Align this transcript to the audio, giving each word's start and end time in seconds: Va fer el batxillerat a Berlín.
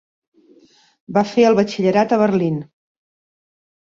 Va 1.17 1.23
fer 1.31 1.45
el 1.49 1.57
batxillerat 1.59 2.15
a 2.15 2.19
Berlín. 2.21 2.57